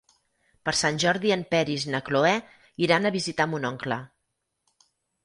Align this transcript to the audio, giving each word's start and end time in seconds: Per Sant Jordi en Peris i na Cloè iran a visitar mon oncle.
Per 0.67 0.71
Sant 0.77 0.95
Jordi 1.01 1.33
en 1.35 1.43
Peris 1.51 1.85
i 1.89 1.93
na 1.95 2.01
Cloè 2.07 2.31
iran 2.87 3.05
a 3.05 3.13
visitar 3.17 3.47
mon 3.53 3.69
oncle. 3.71 3.99